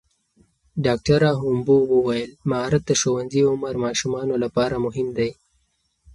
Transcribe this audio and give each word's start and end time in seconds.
ډاکټره 0.85 1.29
هومبو 1.41 1.77
وویل 1.93 2.31
مهارت 2.49 2.81
د 2.85 2.91
ښوونځي 3.01 3.41
عمر 3.51 3.73
ماشومانو 3.85 4.35
لپاره 4.43 4.75
مهم 4.85 5.07
دی. 5.17 5.29